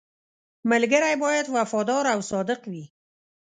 [0.71, 2.85] •ملګری باید وفادار او صادق وي.